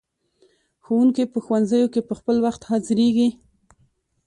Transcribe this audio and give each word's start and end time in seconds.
ښوونکي 0.85 1.23
په 1.31 1.39
ښوونځیو 1.45 1.91
کې 1.93 2.01
په 2.07 2.13
خپل 2.19 2.37
وخت 2.45 2.61
حاضریږي. 2.69 3.29